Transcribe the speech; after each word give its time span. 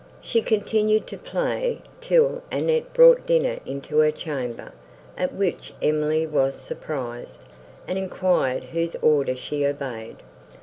She 0.19 0.41
continued 0.41 1.05
to 1.09 1.17
play, 1.19 1.83
till 2.01 2.41
Annette 2.51 2.91
brought 2.91 3.27
dinner 3.27 3.59
into 3.67 3.99
her 3.99 4.09
chamber, 4.09 4.71
at 5.15 5.31
which 5.35 5.73
Emily 5.79 6.25
was 6.25 6.55
surprised, 6.55 7.41
and 7.87 7.99
enquired 7.99 8.63
whose 8.63 8.95
order 9.03 9.35
she 9.35 9.63
obeyed. 9.63 10.17